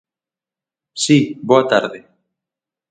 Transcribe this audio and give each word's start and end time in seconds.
Si, 1.03 1.17
boa 1.49 1.63
tarde. 1.71 1.99